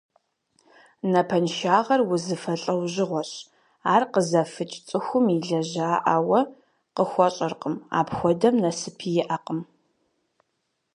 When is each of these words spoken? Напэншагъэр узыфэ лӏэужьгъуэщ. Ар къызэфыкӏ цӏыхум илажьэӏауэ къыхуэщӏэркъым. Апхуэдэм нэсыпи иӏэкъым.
Напэншагъэр 1.13 2.01
узыфэ 2.13 2.53
лӏэужьгъуэщ. 2.61 3.31
Ар 3.93 4.03
къызэфыкӏ 4.11 4.77
цӏыхум 4.87 5.25
илажьэӏауэ 5.35 6.39
къыхуэщӏэркъым. 6.95 7.75
Апхуэдэм 7.99 8.55
нэсыпи 8.63 9.09
иӏэкъым. 9.21 9.59